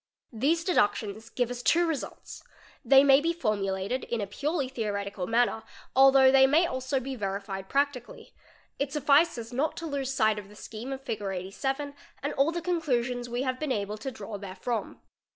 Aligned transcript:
These 0.43 0.63
deductions 0.63 1.29
give 1.29 1.51
us 1.51 1.61
two 1.61 1.85
results; 1.85 2.43
they 2.83 3.03
may 3.03 3.21
be 3.21 3.33
formulated 3.33 4.03
in 4.05 4.19
¢ 4.21 4.29
purely 4.31 4.67
theoretical 4.67 5.27
manner, 5.27 5.61
although 5.95 6.31
they 6.31 6.47
may 6.47 6.65
also 6.65 6.99
be 6.99 7.15
verified 7.15 7.69
prac 7.69 7.95
i 7.95 7.99
cally; 7.99 8.33
it 8.79 8.91
suffices 8.91 9.53
not 9.53 9.77
to 9.77 9.85
lose 9.85 10.11
sight 10.11 10.39
of 10.39 10.49
the 10.49 10.55
scheme 10.55 10.91
of 10.91 11.01
Fig. 11.03 11.21
87 11.21 11.93
and 12.23 12.33
all 12.33 12.51
the 12.51 12.63
conclusions 12.63 13.29
we 13.29 13.43
have 13.43 13.59
been 13.59 13.71
able 13.71 13.99
to 13.99 14.09
draw 14.09 14.39
therefrom. 14.39 15.01